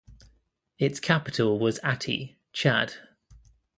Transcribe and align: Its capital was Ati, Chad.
Its 0.79 0.99
capital 0.99 1.59
was 1.59 1.77
Ati, 1.83 2.35
Chad. 2.53 2.95